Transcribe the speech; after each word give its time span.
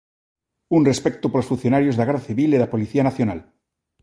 Un 0.77 0.81
respecto 0.89 1.25
polos 1.29 1.49
funcionarios 1.51 1.95
da 1.95 2.07
Garda 2.09 2.27
Civil 2.29 2.49
e 2.53 2.61
da 2.61 2.71
Policía 2.73 3.03
Nacional. 3.09 3.39